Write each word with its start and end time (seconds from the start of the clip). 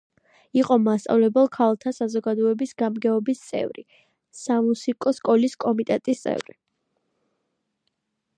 იყო 0.59 0.75
მასწავლებელ 0.85 1.49
ქალთა 1.57 1.93
საზოგადოების 1.97 2.73
გამგეობის 2.83 3.43
წევრი, 3.51 3.85
სამუსიკო 4.41 5.15
სკოლის 5.19 5.59
კომიტეტის 5.67 6.25
წევრი. 6.27 6.59